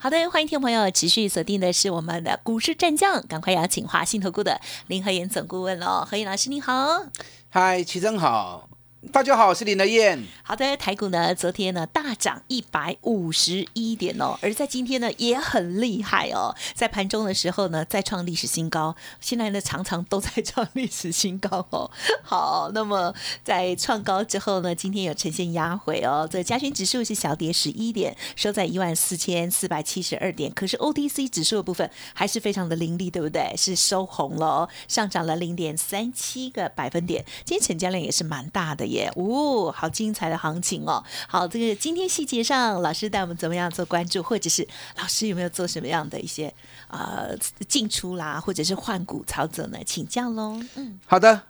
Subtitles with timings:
[0.00, 7.02] 好的，欢迎听众朋友持续锁定的是我们的股市战将，赶快邀请华信投顾的林和燕总顾问喽，何燕老师你好，
[7.50, 8.67] 嗨，齐真好。
[9.12, 10.26] 大家好，我是林德燕。
[10.42, 21.88] 好的，台股呢，昨天呢大涨一百五十一点哦，而在今天呢也很厉害哦，在盘中的时候呢再创历史新高，现在呢常常都在创历史新高哦。
[22.24, 33.54] 好，那么在创高之后呢，今天有呈现压回哦，这加权指数是小跌十一点，收在一万四千四百七十二点，可是 OTC 指数的部分还是非常的凌厉，对不对？
[33.56, 38.87] 是收红了哦，上涨了零点三七个百分点，今天成交量也是蛮大的。
[38.88, 41.02] 耶，哦，好精彩的行情哦！
[41.28, 46.52] 好，这个今天细节上，老师带我们怎么样做关注，或者是老师有没有做什么样的一些
[46.88, 47.36] 呃
[47.68, 49.78] 进出啦，或者是换股操作呢？
[49.86, 50.60] 请教喽。
[50.74, 51.42] 嗯，好的。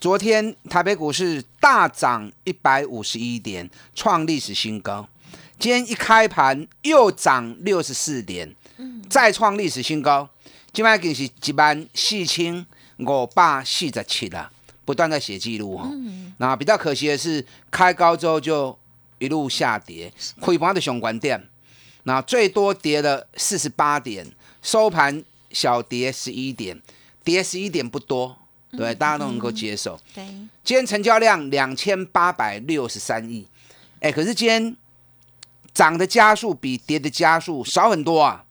[0.00, 5.08] 昨天台北股市大涨一百五十一点，创历史新高。
[5.58, 10.28] 今天一开盘又涨六十四点，嗯，再创历史新高。
[10.72, 12.66] 今麦更是一万四千
[12.98, 14.50] 五百四十七了。
[14.84, 15.90] 不断在写记录哈，
[16.38, 18.78] 那比较可惜的是，开高之后就
[19.18, 21.42] 一路下跌，亏盘的熊关店，
[22.02, 24.30] 那最多跌了四十八点，
[24.62, 26.80] 收盘小跌十一点，
[27.22, 28.36] 跌十一点不多，
[28.72, 29.98] 对，大家都能够接受。
[30.14, 30.24] 对，
[30.62, 33.46] 今天成交量两千八百六十三亿，
[34.00, 34.76] 哎，可是今天
[35.72, 38.43] 涨的加速比跌的加速少很多啊。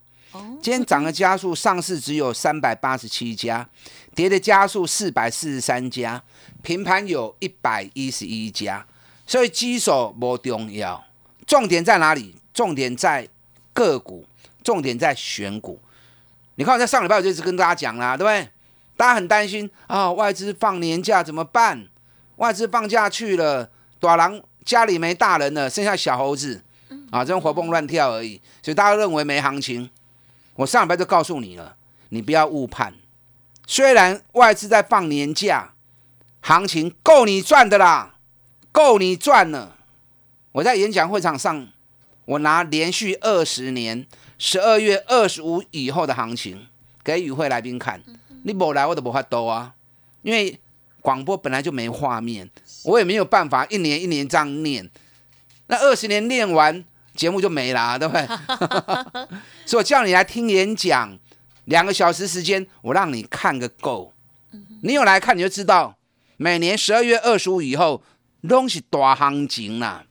[0.60, 3.68] 今天涨的加速，上市只有三百八十七家。
[4.14, 6.22] 跌的加速四百四十三家，
[6.62, 8.86] 平盘有一百一十一家，
[9.26, 11.04] 所以基手不重要，
[11.46, 12.36] 重点在哪里？
[12.52, 13.28] 重点在
[13.72, 14.24] 个股，
[14.62, 15.80] 重点在选股。
[16.54, 18.48] 你看我在上礼拜我就一直跟大家讲啦，对不对？
[18.96, 21.88] 大家很担心啊，外资放年假怎么办？
[22.36, 23.68] 外资放假去了，
[23.98, 26.62] 短狼家里没大人了，剩下小猴子
[27.10, 29.90] 啊，这种活蹦乱跳而已，所以大家认为没行情。
[30.56, 31.76] 我上礼拜就告诉你了，
[32.10, 32.94] 你不要误判。
[33.66, 35.72] 虽然外资在放年假，
[36.40, 38.16] 行情够你赚的啦，
[38.70, 39.78] 够你赚了。
[40.52, 41.68] 我在演讲会场上，
[42.26, 44.06] 我拿连续二十年
[44.38, 46.68] 十二月二十五以后的行情
[47.02, 48.02] 给与会来宾看，
[48.44, 49.74] 你不来我都不发抖啊，
[50.22, 50.60] 因为
[51.00, 52.48] 广播本来就没画面，
[52.84, 54.88] 我也没有办法一年一年这样念。
[55.66, 58.26] 那二十年念完，节目就没了，对不对？
[59.66, 61.18] 所以我叫你来听演讲。
[61.66, 64.12] 两个小时时间，我让你看个够。
[64.82, 65.96] 你有来看，你就知道，
[66.36, 68.02] 每年十二月二十五以后，
[68.46, 70.04] 东西大行情啦。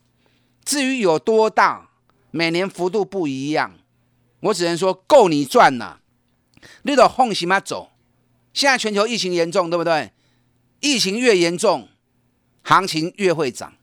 [0.66, 1.90] 至于有多大，
[2.32, 3.76] 每年幅度不一样。
[4.40, 6.00] 我只能说够你赚啦。
[6.82, 7.92] 你都放心嘛走。
[8.54, 10.12] 现在全球疫情严重，对不对？
[10.80, 11.90] 疫情越严重，
[12.64, 13.74] 行情越会涨。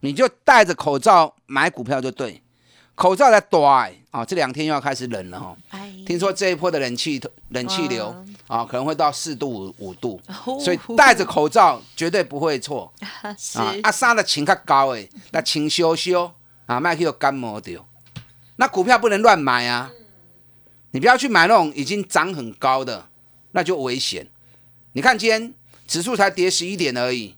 [0.00, 2.42] 你就戴着口罩买股票就对。
[2.94, 3.58] 口罩在戴
[4.10, 5.56] 啊，这两天又要开始冷了哈。
[6.06, 8.14] 听说这一波的冷气冷气流
[8.46, 10.20] 啊，可能会到四度五五度，
[10.60, 12.92] 所以戴着口罩绝对不会错。
[13.22, 16.30] 啊，啊，三的情较高诶，那情修修
[16.66, 17.84] 啊，麦克有感冒掉。
[18.56, 19.90] 那股票不能乱买啊，
[20.92, 23.08] 你不要去买那种已经涨很高的，
[23.52, 24.28] 那就危险。
[24.92, 25.52] 你看今天
[25.88, 27.34] 指数才跌十一点而已，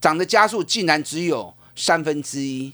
[0.00, 2.72] 涨的加速竟然只有三分之一。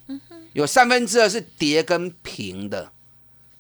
[0.54, 2.92] 有三分之二是跌跟平的，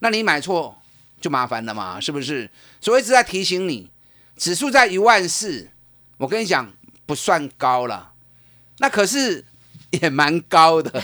[0.00, 0.80] 那你买错
[1.20, 2.50] 就麻烦了嘛，是不是？
[2.80, 3.90] 所以一直在提醒你，
[4.36, 5.70] 指数在一万四，
[6.16, 6.72] 我跟你讲
[7.06, 8.12] 不算高了，
[8.78, 9.44] 那可是
[9.90, 11.02] 也蛮高的。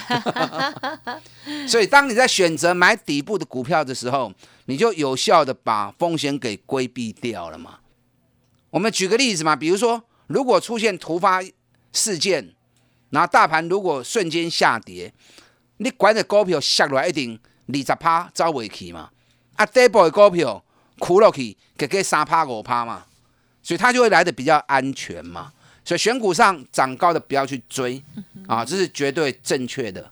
[1.69, 4.33] 所以当你在选择买底部的股票的时候，
[4.65, 7.79] 你就有效的把风险给规避掉了嘛。
[8.71, 11.43] 我们举个例子嘛，比如说如果出现突发
[11.93, 12.55] 事件，
[13.11, 15.13] 然后大盘如果瞬间下跌。
[15.79, 19.11] 你管的股票下来一定二十趴走未去嘛？
[19.57, 20.63] 啊，底部的股票
[20.99, 23.05] 苦落去，给给三趴五趴嘛，
[23.63, 25.53] 所以它就会来的比较安全嘛。
[25.85, 28.03] 所以选股上涨高的不要去追
[28.47, 30.11] 啊，这是绝对正确的。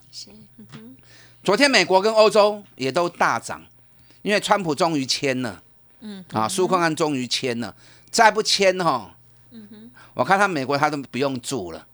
[1.43, 3.63] 昨天美国跟欧洲也都大涨，
[4.23, 5.63] 因为川普终于签了，
[6.01, 7.75] 嗯，啊，苏坤安终于签了，
[8.11, 9.15] 再不签哈，
[9.51, 11.87] 嗯哼，我看他美国他都不用住了，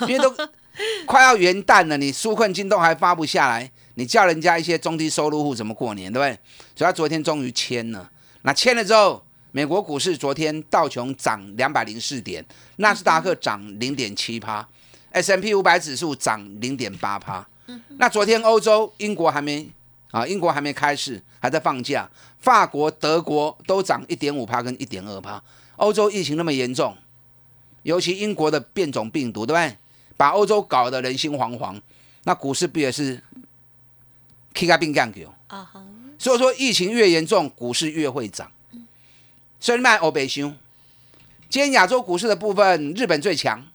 [0.00, 0.34] 因为都。
[1.06, 6.38] 快要元旦了，你纾困金都还发不下来，你叫人家一些中低收入户怎么过年，对不对？
[6.74, 8.10] 所以他昨天终于签了，
[8.42, 12.44] 那签了之后，美国股市昨天道琼涨两百零四点，
[12.76, 14.66] 纳斯达克涨零点七趴
[15.10, 17.46] ，S M P 五百指数涨零点八趴。
[17.98, 19.68] 那昨天欧洲英国还没
[20.10, 22.08] 啊，英国还没开市，还在放假。
[22.38, 25.42] 法国、德国都涨一点五趴跟一点二趴。
[25.76, 26.96] 欧洲疫情那么严重，
[27.82, 29.76] 尤其英国的变种病毒，对不对？
[30.22, 31.80] 把欧洲搞得人心惶惶。
[32.22, 33.20] 那股市不也是
[34.54, 35.18] K 个病干狗？
[35.48, 35.84] 啊哈，
[36.16, 38.48] 所以说疫情越严重，股市越会涨。
[39.58, 40.56] 所以卖欧北熊。
[41.50, 43.66] 今天亚洲股市的部分，日本最强，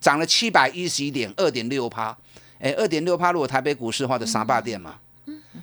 [0.00, 2.18] 涨了七百一十一点二点六趴。
[2.58, 4.98] 哎，二点六趴，如果台北股市的话，就三百点嘛。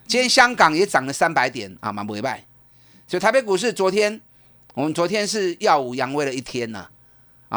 [0.07, 2.45] 今天香港也涨了三百点啊，蛮不败。
[3.05, 4.21] 所以台北股市昨天，
[4.73, 6.79] 我们昨天是耀武扬威了一天呐。
[6.79, 6.91] 啊，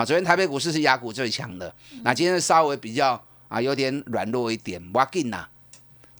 [0.04, 4.82] 昨天台北股市是雅股最强的，那今天稍微比较啊有点软弱一点。
[4.92, 5.46] 哇劲呐，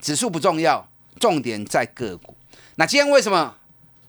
[0.01, 0.89] 指数不重要，
[1.19, 2.35] 重点在个股。
[2.75, 3.55] 那今天为什么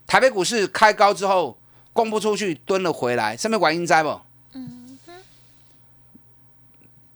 [0.06, 1.58] 台北股市开高之后
[1.92, 3.36] 供不出去，蹲了回来？
[3.36, 4.20] 上面管应灾不？
[4.52, 4.98] 嗯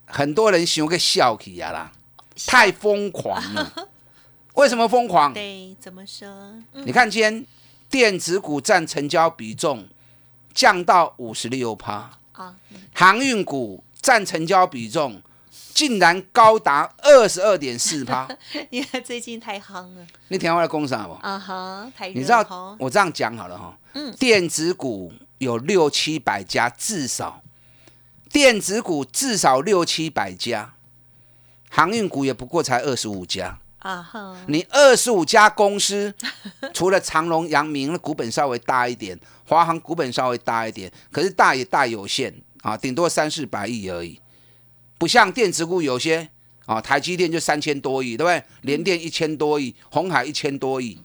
[0.05, 1.91] 很多人想个笑起呀啦，
[2.47, 3.89] 太疯狂了。
[4.55, 5.33] 为什么疯狂？
[5.33, 6.29] 对，怎么说？
[6.73, 7.47] 你看今天
[7.89, 9.89] 电子股占成交比重
[10.53, 12.19] 降到五十六趴。
[12.33, 12.55] 啊，
[12.95, 15.23] 航运股占成交比重
[15.75, 18.29] 竟然高达二十二点四趴，
[18.71, 20.07] 因为最近太夯了。
[20.29, 21.13] 你听我来讲啥不？
[21.15, 23.79] 啊哈，太你知道我这样讲好了哈。
[23.95, 27.43] 嗯，电子股有六七百家，至少
[28.31, 30.75] 电子股至少六七百家，
[31.71, 33.59] 航运股也不过才二十五家。
[33.83, 36.13] 啊哈，你二十五家公司，
[36.75, 39.19] 除了长隆、阳明的股本稍微大一点。
[39.45, 42.33] 华航股本稍微大一点，可是大也大有限
[42.63, 44.19] 啊，顶多三四百亿而已，
[44.97, 46.27] 不像电子股有些
[46.65, 48.43] 啊，台积电就三千多亿，对不对？
[48.63, 50.99] 联电一千多亿，红海一千多亿，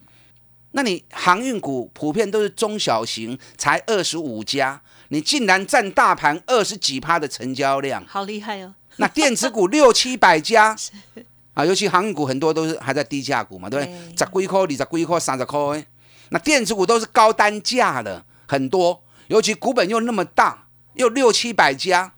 [0.70, 8.72] 那你航运股普遍都是中小型，才二十五家，你竟然占大盘二十几趴的成交量，好厉害哦！
[8.96, 10.74] 那电子股六七百家
[11.58, 13.92] 啊，尤其航运股很多都是还在低价股嘛，对不对？
[14.16, 15.84] 十几块、二十几块、三十块，
[16.28, 18.24] 那电子股都是高单价的。
[18.46, 22.12] 很多，尤其股本又那么大，又六七百家，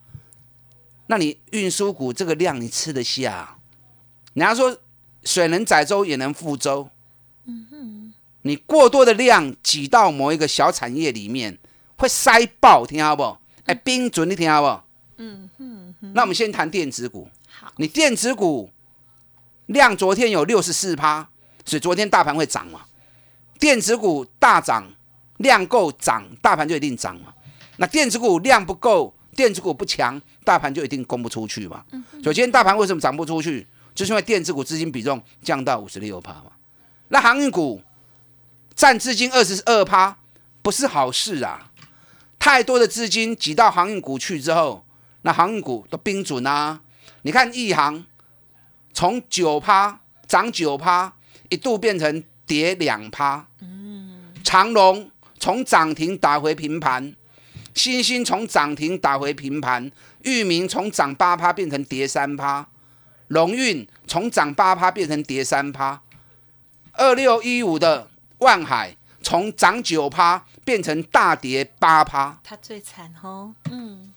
[1.06, 3.56] 那你运输股这个量你吃得下？
[4.34, 4.76] 人家说
[5.24, 6.90] 水能载舟也能覆舟，
[7.46, 8.12] 嗯哼，
[8.42, 11.58] 你过多的量挤到某一个小产业里面，
[11.96, 13.38] 会塞爆，听好不？
[13.64, 14.82] 哎，冰准你听好不？
[15.16, 17.26] 嗯哼，那我们先谈电子股。
[17.48, 18.70] 好，你电子股
[19.70, 21.28] 量昨天有六十四趴，
[21.64, 22.82] 所以昨天大盘会涨嘛？
[23.58, 24.86] 电子股大涨。
[25.40, 27.32] 量够涨，大盘就一定涨嘛。
[27.78, 31.82] 那电子股量不够，电子股不强，大盘就一定攻不出去嘛。
[32.22, 33.66] 所以今天大盘为什么涨不出去？
[33.94, 36.52] 就是因为电子股资金比重降到五十六趴嘛。
[37.08, 37.80] 那航运股
[38.74, 40.14] 占资金二十二趴，
[40.60, 41.70] 不是好事啊。
[42.38, 44.84] 太多的资金挤到航运股去之后，
[45.22, 46.78] 那航运股都冰准啊。
[47.22, 48.04] 你看亿航
[49.00, 49.98] 从九趴
[50.28, 51.10] 涨九趴，
[51.48, 53.46] 一度变成跌两趴。
[53.60, 55.10] 嗯，长隆。
[55.38, 57.16] 从涨停打回平盘，
[57.72, 59.90] 新兴从涨停打回平盘，
[60.24, 62.68] 域名从涨八趴变成跌三趴，
[63.28, 66.02] 龙运从涨八趴变成跌三趴，
[66.92, 68.10] 二六一五的
[68.40, 73.54] 万海从涨九趴变成大跌八趴，它最惨哦。
[73.70, 74.12] 嗯，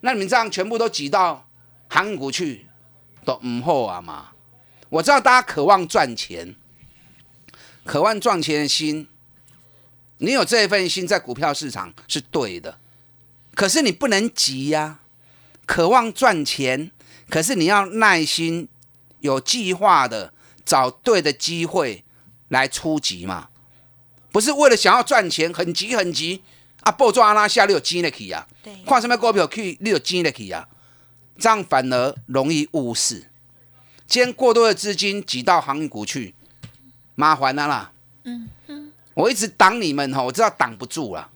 [0.00, 1.48] 那你们这样全部都挤到
[1.86, 2.66] 航运股去，
[3.24, 4.28] 都唔好啊嘛。
[4.90, 6.54] 我知道大家渴望赚钱，
[7.84, 9.08] 渴望赚钱的心。
[10.18, 12.78] 你有这一份心在股票市场是对的，
[13.54, 15.00] 可是你不能急呀。
[15.66, 16.90] 渴望赚钱，
[17.28, 18.68] 可是你要耐心、
[19.20, 20.32] 有计划的
[20.64, 22.04] 找对的机会
[22.48, 23.48] 来出击嘛。
[24.30, 26.42] 不是为了想要赚钱，很急很急
[26.82, 26.92] 啊！
[26.92, 28.46] 报抓阿拉下，你有进得去啊？
[28.62, 30.68] 对，看什么股票去，你有进得去啊？
[31.38, 33.30] 这样反而容易误事。
[34.06, 36.34] 今天过多的资金挤到航运股去，
[37.14, 37.92] 麻烦了啦。
[38.24, 38.92] 嗯嗯。
[39.14, 41.30] 我一直挡你们哈，我知道挡不住了，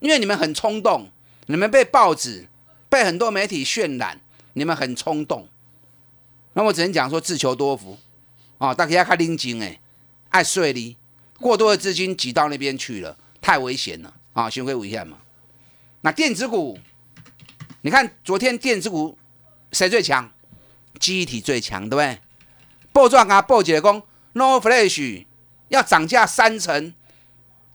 [0.00, 1.08] 因为你们很冲动，
[1.46, 2.48] 你们被报纸、
[2.88, 4.20] 被很多媒体渲染，
[4.54, 5.48] 你们很冲动。
[6.54, 7.98] 那我只能讲说自求多福
[8.58, 9.80] 啊，大家要看拎金哎，
[10.30, 10.96] 爱睡哩，
[11.38, 15.18] 过多的资金挤到那边去了，太危险了啊，行为危险嘛。
[16.00, 16.78] 那电子股，
[17.86, 19.16] 你看昨天电子股
[19.70, 20.28] 谁最强？
[20.98, 22.18] 记忆体最强，对不对？
[22.92, 24.02] 报状啊，报姐讲
[24.32, 25.24] No Flash。
[25.68, 26.92] 要涨价三成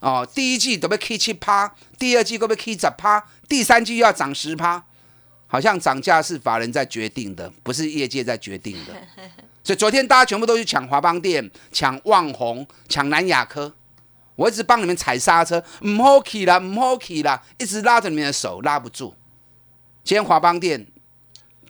[0.00, 4.84] 哦，第一季都被 K 七趴，第二季都被 K 十趴，第三季又要涨十趴，
[5.46, 8.92] 好像涨价是法人在决定的，不是业界在决定的。
[9.64, 13.72] 所以昨天大家全部都去抢华邦店、抢旺宏、抢南亚科，
[14.36, 19.14] 我一直帮你们踩刹车，唔好起啦，唔好起啦，一直拉着你们的手，拉不住。
[20.04, 20.86] 今天华邦店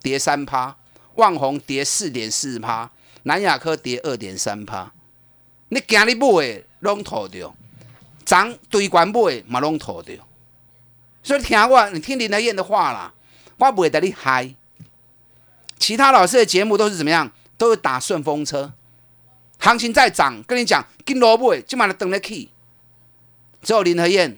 [0.00, 0.76] 跌三趴，
[1.16, 2.90] 旺宏跌四点四趴，
[3.24, 4.92] 南亚科跌二点三趴。
[5.68, 7.54] 你今日买拢吐掉，
[8.24, 10.16] 涨对管买嘛拢吐掉。
[11.22, 13.12] 所以听我，你听林德燕的话啦，
[13.58, 14.54] 我不会带你嗨。
[15.78, 17.30] 其他老师的节目都是怎么样？
[17.58, 18.72] 都是打顺风车，
[19.58, 22.48] 行情在涨，跟你讲，跟萝卜就买了等了 key。
[23.62, 24.36] 只有林和燕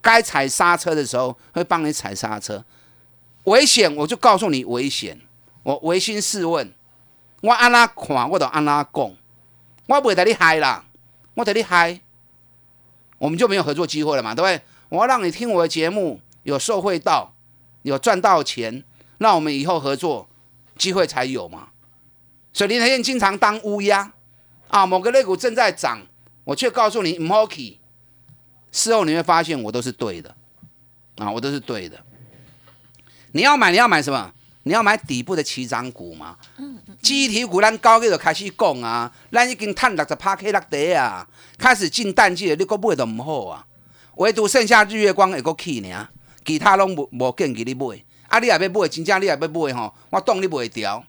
[0.00, 2.64] 该踩刹车的时候会帮你踩刹车，
[3.44, 5.20] 危险我就告诉你危险。
[5.64, 6.72] 我唯心试问，
[7.40, 9.14] 我安那看我都安那讲，
[9.86, 10.84] 我不会带你嗨啦，
[11.34, 12.00] 我带你嗨，
[13.18, 14.60] 我们就没有合作机会了嘛，对不对？
[14.88, 17.32] 我要让你听我的节目，有受惠到，
[17.82, 18.82] 有赚到钱，
[19.18, 20.28] 那我们以后合作
[20.76, 21.68] 机会才有嘛。
[22.52, 24.12] 所以林和燕经常当乌鸦
[24.66, 26.02] 啊，某个类股正在涨，
[26.42, 27.78] 我却告诉你唔好去。
[28.72, 30.34] 事后你会发现我都是对的
[31.18, 32.04] 啊，我都是对的。
[33.32, 34.32] 你要买，你要买什么？
[34.64, 36.36] 你要买底部的起涨股嘛。
[36.58, 36.96] 嗯嗯。
[37.02, 41.26] 忆体股咱高个就开始讲啊，咱已经探六十趴 K 六底啊，
[41.58, 43.66] 开始进淡季了，你个买都唔好啊。
[44.16, 46.08] 唯独剩下日月光会个去呢，
[46.44, 48.04] 其他拢无无建议你买。
[48.28, 51.04] 啊，你也要买，真正你也要买吼，我挡你袂掉。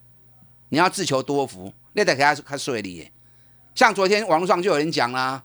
[0.69, 3.09] 你要自求多福，你得给他看顺利。
[3.75, 5.43] 像昨天网络上就有人讲啦，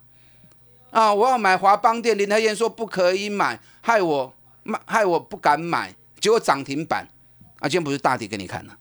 [0.90, 4.32] 啊，我要买华邦店，林德燕说不可以买，害我
[4.62, 7.09] 卖，害我不敢买，结果涨停板。
[7.61, 8.79] 啊，今天不是大跌给你看了，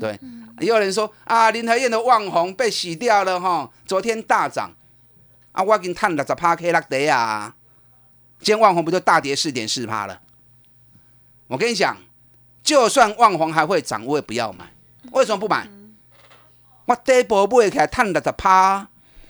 [0.00, 0.18] 对。
[0.58, 4.72] 也有人说啊，林德燕的旺红被洗掉了哈，昨天大涨，
[5.52, 7.54] 啊，我已经探了十趴 K 落地啊，
[8.40, 10.20] 今天旺红不就大跌四点四趴了？
[11.46, 11.96] 我跟你讲，
[12.64, 14.72] 就算旺红还会涨，我也不要买。
[15.12, 15.68] 为什么不买？
[16.86, 18.88] 我第一波买起来探了的趴，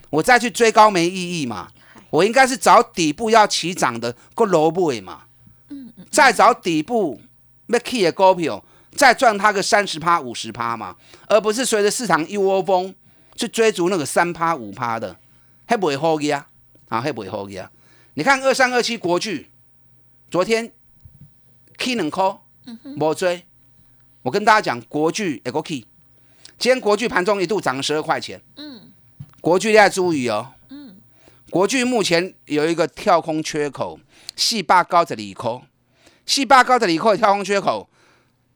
[0.08, 1.68] 我再去追高没意义嘛。
[2.08, 5.24] 我应该是找底部要起涨的个萝卜嘛。
[6.10, 7.20] 再找底部
[7.66, 10.96] 要起的股票，再赚它个三十趴、五十趴嘛，
[11.26, 12.94] 而不是随着市场一窝蜂
[13.34, 15.16] 去追逐那个三趴、五趴的，
[15.66, 16.46] 还不会好呀
[16.88, 16.98] 啊？
[16.98, 17.70] 啊，还不会好嘅啊？
[18.14, 19.50] 你看二三二七国巨，
[20.30, 20.72] 昨天
[21.78, 22.38] 起两块，
[22.98, 23.44] 无追。
[24.22, 25.86] 我跟大家讲，国巨也个 key。
[26.58, 28.42] 今天国巨盘中一度涨了十二块钱。
[28.56, 28.90] 嗯，
[29.40, 30.54] 国巨在注意哦。
[30.70, 30.96] 嗯，
[31.50, 34.00] 国巨目前有一个跳空缺口，
[34.34, 35.62] 细八高的里扣，
[36.26, 37.88] 细八高的里扣跳空缺口，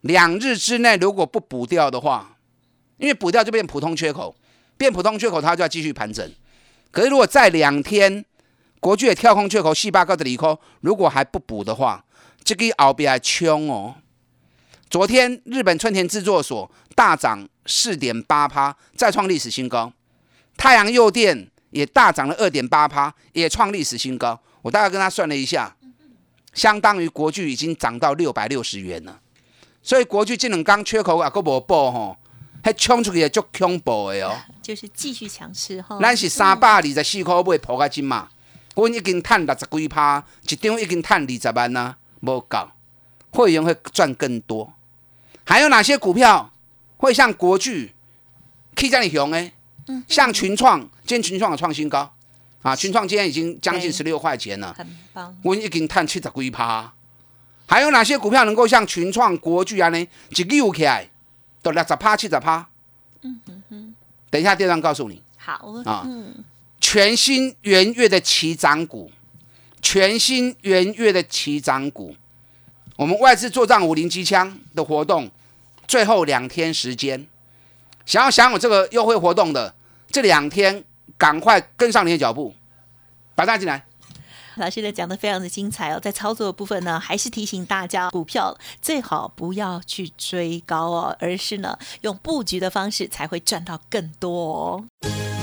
[0.02, 2.36] 两日之内如果不补掉的话，
[2.98, 4.34] 因为补掉就变普通缺口，
[4.76, 6.30] 变普通缺口它就要继续盘整。
[6.90, 8.24] 可是如果在两天，
[8.80, 12.04] 国巨的跳空缺口细八高的里扣如果还不补的话，
[12.42, 13.94] 这个后边还冲哦。
[14.88, 19.92] 昨天日本春田制作所大涨四点八趴，再创历史新高。
[20.56, 24.40] 太阳诱电也大涨了二点八趴，也创历史新高。
[24.62, 25.76] 我大概跟他算了一下，
[26.52, 29.20] 相当于国巨已经涨到六百六十元了。
[29.82, 32.16] 所以国巨这两刚缺口啊，个无补吼，
[32.62, 34.36] 还冲出去也足恐怖的哦。
[34.62, 35.98] 就是继续强势哈。
[36.00, 38.28] 咱是三百二十四块买破个金嘛，
[38.74, 42.68] 我已经赚六十几趴，一张已经赚二十万啦，无够，
[43.30, 44.72] 会员会赚更多。
[45.44, 46.52] 还有哪些股票
[46.98, 47.94] 会像国巨、
[48.76, 49.52] K 在你熊哎？
[50.06, 52.14] 像群创，今天群创的创新高
[52.62, 52.76] 啊！
[52.76, 55.36] 群创今天已经将近十六块钱了，很棒。
[55.42, 56.92] 我已经探七十几趴。
[57.66, 60.08] 还有哪些股票能够像群创、国巨啊呢？
[60.30, 61.08] 一溜起来
[61.62, 62.68] 都六十趴、七十趴。
[63.22, 63.94] 嗯嗯嗯。
[64.28, 65.22] 等一下，电商告诉你。
[65.36, 66.06] 好啊。
[66.80, 69.10] 全新元月的起涨股，
[69.82, 72.16] 全新元月的起涨股，
[72.96, 75.30] 我们外资做账五零机枪的活动。
[75.86, 77.26] 最后两天时间，
[78.06, 79.74] 想要享有这个优惠活动的
[80.10, 80.82] 这两天，
[81.20, 82.54] 赶快跟上你的脚步，
[83.34, 83.84] 把它进来。
[84.56, 94.84] 老师呢讲的非常的精彩哦，在操作的部分呢，还是提醒大家，股票最好不要去追高哦，而是呢用布局的方式才会赚到更多哦。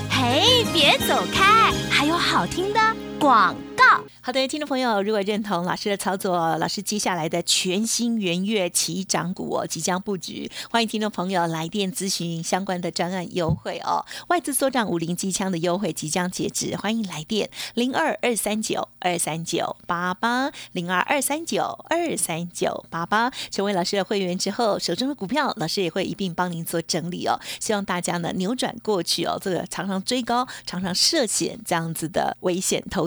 [0.10, 2.80] 嘿，别走开，还有好听的
[3.20, 3.86] 广告。
[4.22, 14.06] 好的，听众朋友，如果认同老师的操作，老师接下来的全新元月起涨股哦，即将布局，欢迎听众朋友来电咨询相关的专案优惠哦。
[14.28, 23.32] 外资缩涨五零机枪的优惠即将截止，欢迎来电零二二三九二三九八八零二二三九二三九八八。
[23.50, 27.40] 成为老师的会员之后，手中的股票老师也会一并帮您做整理哦。
[27.62, 33.07] 希望大家呢扭转过去哦，这个常常追高、常常涉险这样子的危险投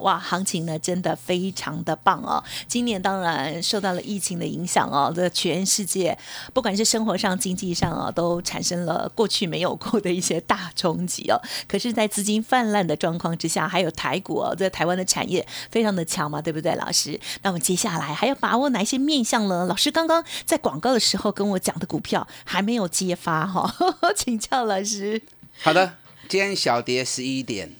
[0.00, 2.42] 哇，行情呢真的非常的棒哦！
[2.66, 6.16] 今年当然受到了疫情的影响哦，这全世界
[6.52, 11.40] 不管是生活上、经济上啊，都产生了过去没有过的一些大冲击哦。
[11.68, 17.18] 可是，在资金泛滥的状况之下，还有台股哦，在台湾的产业非常的强嘛，对不对，老师？
[17.42, 19.66] 那么接下来还要把握哪些面向呢？
[19.66, 23.74] 老师刚刚在广告的时候跟我讲的股票还没有揭发哈，
[24.16, 25.20] 请教老师。
[25.62, 25.94] 好的，
[26.28, 27.79] 今天小跌十一点。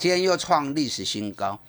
[0.00, 1.60] 今天又创历史新高，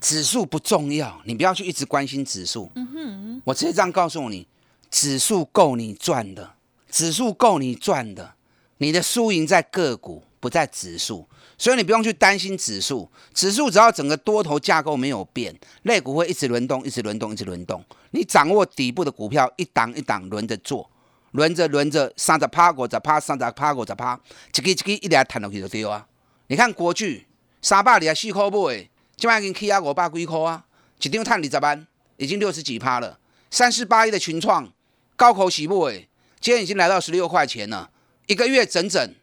[0.00, 2.68] 指数不重要，你不要去一直关心指数。
[2.74, 4.44] 嗯哼，我直接这样告诉你，
[4.90, 6.54] 指数够你赚的，
[6.90, 8.34] 指数够你赚的，
[8.78, 13.08] 你的输赢在个股，不在指数，所以你不用去担心指数。
[13.32, 17.80] 指数只要整个多头架构没有变，类股会一直轮动，一直轮动，一直轮动。
[18.10, 20.90] 你掌握底部的股票，一档一档轮着做，
[21.30, 24.20] 轮着轮着，三十趴五十趴，三十趴五十趴，
[24.56, 26.04] 一个一个一来弹落去就对啊。
[26.48, 27.28] 你看国巨。
[27.62, 30.64] 三百二十四块买，今晚已经起啊五百几块啊，
[30.98, 31.86] 一张赚二十万，
[32.16, 33.18] 已经六十几趴了。
[33.50, 34.72] 三四八一的群创
[35.14, 36.08] 高口喜不诶，
[36.40, 37.90] 今天已经来到十六块钱了，
[38.26, 39.14] 一个月整整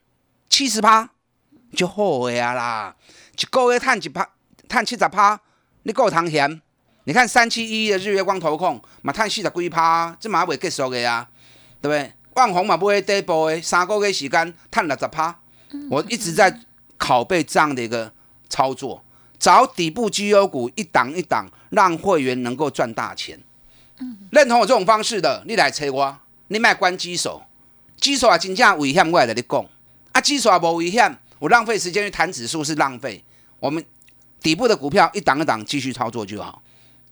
[0.49, 1.09] 七十趴，
[1.73, 2.95] 就好个啊啦！
[3.39, 4.29] 一个月赚一趴，
[4.69, 5.39] 赚七十趴，
[5.83, 6.61] 你够堂嫌？
[7.05, 11.27] 你看三七一一的日月光投控嘛，赚四十几趴，这嘛未结束的啊，
[11.81, 12.13] 对不对？
[12.35, 15.39] 万宏嘛不会跌波的，三个月时间赚六十趴，
[15.89, 16.61] 我一直在
[16.99, 18.13] 拷贝这样的一个。
[18.49, 19.03] 操作
[19.39, 23.39] 找底部绩优股，一档一档，让会员能够赚大钱。
[24.31, 27.43] 认同我这种方式的，你来催我，你卖关机手，
[27.97, 29.65] 机手啊，真正危险，我来跟你讲。
[30.11, 33.23] 啊，机手啊，无危险，我浪费时间去谈指数是浪费。
[33.59, 33.83] 我们
[34.39, 36.61] 底部的股票一档一档继续操作就好。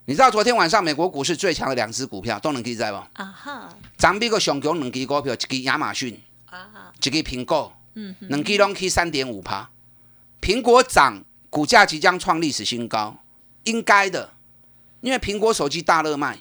[0.04, 2.98] 你知道昨天晚上美国股市最强的两只股票都能记在不？
[3.14, 3.68] 啊哈。
[3.96, 9.70] 咱比个熊熊两支股票，一支亚马逊，啊哈，一支苹果，嗯，两支拢去三点五趴。
[10.40, 11.22] 苹果涨。
[11.56, 13.24] 股价即将创历史新高，
[13.64, 14.34] 应该的，
[15.00, 16.38] 因为苹果手机大热卖，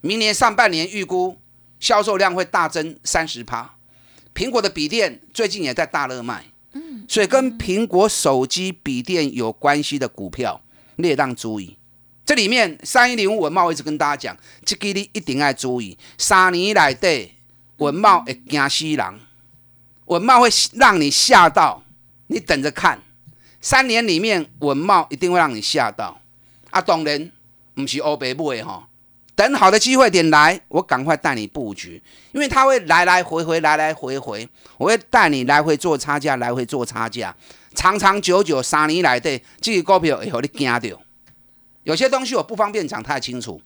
[0.00, 1.36] 明年上半年预估
[1.80, 3.74] 销售量会大增三十趴。
[4.32, 6.44] 苹果的笔电最近也在大热卖，
[6.74, 10.60] 嗯，所以跟苹果手机笔电有关系的股票，
[10.94, 11.76] 列当注意。
[12.24, 15.98] 这里面三一零五文茂一直跟大家讲，这个你一定要注意。
[16.16, 17.28] 三年来的
[17.78, 19.20] 文茂会惊死人，
[20.04, 21.82] 文茂会让你吓到，
[22.28, 23.02] 你等着看。
[23.62, 26.20] 三年里面，文茂一定会让你吓到。
[26.70, 27.30] 啊，当然
[27.74, 28.88] 不是欧北部的哈，
[29.36, 34.48] 等好的机会点来，我赶快带你布局，因为它会来来回回，来来回回，
[34.78, 37.34] 我会带你来回做差价，来回做差价，
[37.74, 41.02] 长长久久三年来的这个股票会让你惊到。
[41.84, 43.62] 有些东西我不方便讲太清楚，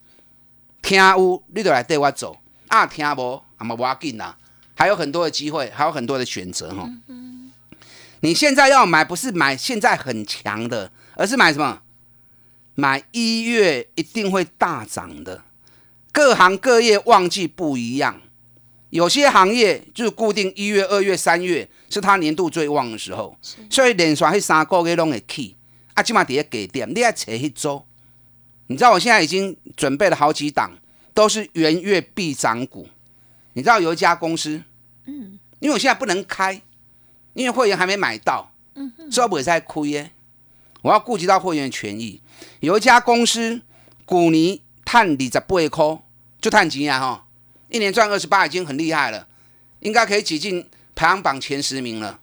[0.83, 2.37] 听有你就来带我走，
[2.69, 4.37] 啊听无啊嘛无要紧啦，
[4.75, 6.87] 还有很多的机会，还有很多的选择哈。
[8.21, 11.83] 你现在要买不是买现在很强的，而是买什么？
[12.75, 15.45] 买一月一定会大涨的。
[16.13, 18.21] 各行各业旺季不一样，
[18.91, 23.39] 有些行业就是固定一月、二月、三月是它年度最旺的时候，
[23.71, 25.57] 所以连续去三个月拢会起。
[25.95, 27.87] 啊，起码底下给点，你要扯一周。
[28.67, 30.73] 你知道我现在已经准备了好几档，
[31.15, 32.89] 都是元月必涨股。
[33.55, 34.63] 你知道有一家公司，
[35.07, 36.61] 嗯，因为我现在不能开。
[37.37, 38.51] 因为会员还没买到，
[39.11, 40.11] 所以不会再亏耶。
[40.81, 42.23] 我要顾及到会员权益。
[42.61, 43.61] 有一家公司，
[44.07, 46.03] 股尼探二十八块，
[46.41, 47.27] 就探几啊哈，
[47.69, 49.29] 一年赚二十八已经很厉害了，
[49.81, 52.19] 应该可以挤进排行榜前十名了。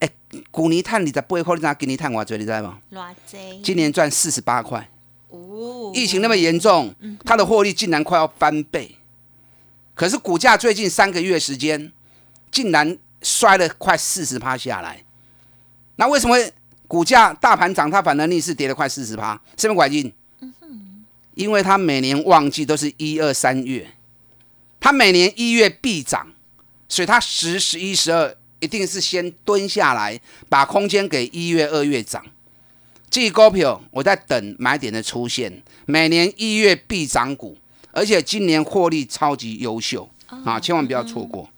[0.00, 0.10] 哎，
[0.50, 2.36] 股尼探二十八块，你知给你探多少？
[2.36, 2.80] 你知道吗？
[3.62, 4.90] 今年赚四十八块。
[5.28, 5.92] 哦。
[5.94, 6.92] 疫情那么严重，
[7.24, 8.96] 它的获利竟然快要翻倍。
[9.94, 11.92] 可是股价最近三个月时间，
[12.50, 12.98] 竟然。
[13.24, 15.02] 摔了快四十趴下来，
[15.96, 16.36] 那为什么
[16.86, 19.40] 股价大盘涨，它反而逆势跌了快四十趴？
[19.56, 20.12] 什么关键？
[21.34, 23.90] 因为它每年旺季都是一二三月，
[24.78, 26.32] 它每年一月必涨，
[26.88, 32.24] 所以它十、十一、十二一定是先蹲下来，把空间给一月、二月涨。
[33.10, 37.56] 这股票我在等买点的出现，每年一月必涨股，
[37.90, 40.08] 而且今年获利超级优秀
[40.44, 41.48] 啊，千万不要错过。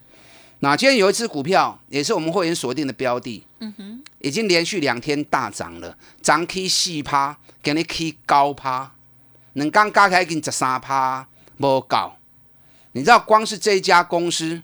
[0.61, 8.92] 那今天有一只股票也是我们会员锁定的标的，嗯哼，已经连续两天大涨了，涨 K 四趴，给你 K 高趴，
[9.53, 12.12] 能刚加起来给你十三趴，不够。
[12.92, 14.62] 你知道光是这一家公司，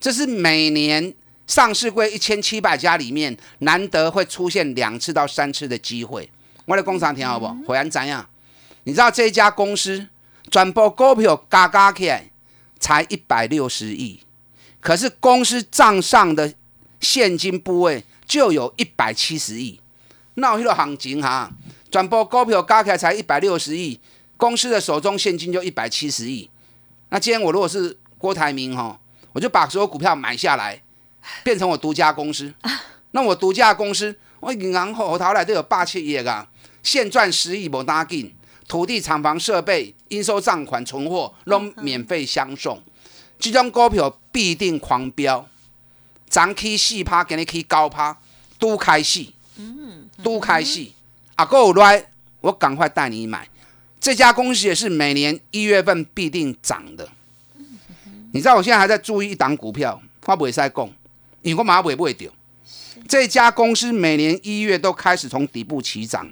[0.00, 1.14] 这是每年
[1.46, 6.28] 上市柜一千七百家里面难得会出现两次到三次的机会。
[6.64, 7.46] 我的工厂听好不？
[7.64, 8.28] 会员怎样？
[8.82, 10.08] 你知道这一家公司
[10.50, 12.28] 转播股票加加起来
[12.80, 14.20] 才一百六十亿，
[14.80, 16.52] 可是公司账上的
[17.00, 19.80] 现金部位就有一百七十亿。
[20.34, 21.50] 那有迄个行情哈，
[21.90, 24.00] 转播股票加起来才一百六十亿，
[24.36, 26.48] 公司的手中现金就一百七十亿。
[27.10, 28.98] 那今天我如果是郭台铭哈，
[29.32, 30.82] 我就把所有股票买下来，
[31.42, 32.54] 变成我独家公司。
[33.12, 36.48] 那我独家公司，我银行后头来都有八千亿啊，
[36.82, 38.32] 现赚十亿无打紧，
[38.68, 42.80] 土地、厂房、设备、应收账款、存货都免费相送。
[43.40, 45.48] 这种股票必定狂飙，
[46.28, 48.16] 涨起四趴，给你起高趴，
[48.58, 49.34] 都开戏，
[50.22, 50.94] 都开戏。
[51.34, 52.04] 啊，够来，
[52.42, 53.48] 我赶快带你买。
[53.98, 57.08] 这家公司也是每年一月份必定涨的。
[58.32, 60.86] 你知道我现在还在注意一档股票，我不会再讲，
[61.42, 62.30] 因为我马上不会丢。
[63.08, 66.30] 这家公司每年一月都开始从底部起涨，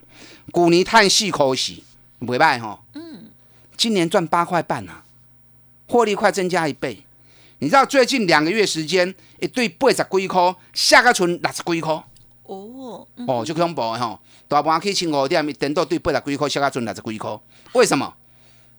[0.52, 1.82] 股尼叹细口息，
[2.18, 2.78] 不会败哈。
[2.94, 3.30] 嗯，
[3.76, 5.02] 今年赚八块半啊，
[5.88, 7.02] 获利快增加一倍。
[7.58, 11.92] 你知道最近两个月时间，一对八十几块，下个存六十几块。
[12.44, 17.36] 哦，哦，就恐怖的吼，大盘去千五点，等到对八十几块，下个存六十几块。
[17.72, 18.14] 为什么？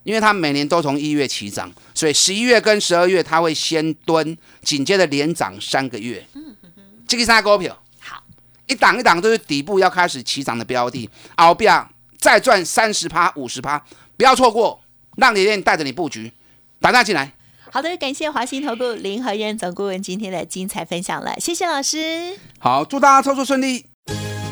[0.04, 6.26] 因为它每年都从一月起涨，所以十一月跟十二月它会先蹲，紧接着连涨三个月。
[6.34, 8.24] 嗯嗯嗯，这个三股票好，
[8.65, 11.86] 一档一档都是底部要开始起涨的标的，后边
[12.17, 13.78] 再赚三十趴、五十趴，
[14.15, 14.82] 不要错过，
[15.17, 16.32] 让李练带着你布局，
[16.79, 17.33] 打大进来。
[17.71, 22.37] 好的，感谢华兴投顾林和燕总顾问今天的精彩分享了，谢谢老师。
[22.57, 23.85] 好，祝大家操作顺利。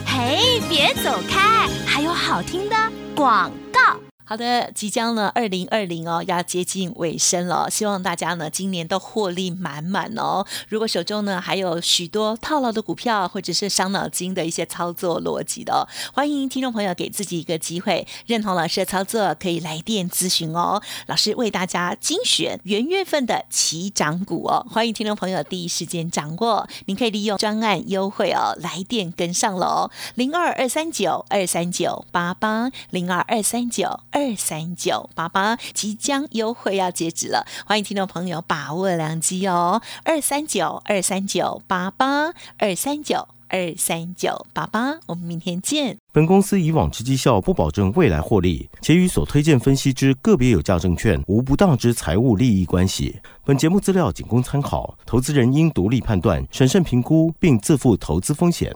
[0.05, 2.75] 嘿，别走开，还有好听的
[3.15, 3.86] 广告。
[4.29, 7.69] 好的，即将呢，二零二零哦，要接近尾声了。
[7.71, 10.45] 希望大家呢，今年都获利满满哦。
[10.67, 20.81] 如果手中呢还有许多套牢的股票，或者是伤脑筋的一些操作逻辑的，哦欢迎听众朋友给自己一个机会，认同老师的操作，可以来电咨询哦。
[21.05, 26.67] 老师为大家精选元月份的起涨股哦，欢迎听众朋友第一时间掌握。
[26.87, 34.01] 您可以利用专案优惠哦，来电跟上喽，零二二三九二三九八八零二二三九。
[34.17, 39.79] 二三九八八即将优惠要截止了，欢迎听众朋友把握良机哦！
[40.03, 45.99] 二三九二三九八八二三九二三九八八，我们明天见。
[46.11, 53.19] 本公司以往之绩效不保证未来获利，且与所推荐分析之个别有价证券无不当之财务利益关系。
[53.45, 58.75] 本节目资料仅供参考，投资人应独立判断、审慎评估，并自负投资风险。